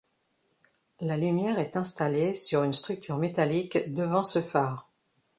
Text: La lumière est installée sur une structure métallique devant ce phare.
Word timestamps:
La 0.99 1.15
lumière 1.15 1.59
est 1.59 1.77
installée 1.77 2.33
sur 2.33 2.63
une 2.63 2.73
structure 2.73 3.17
métallique 3.19 3.93
devant 3.93 4.23
ce 4.23 4.41
phare. 4.41 4.89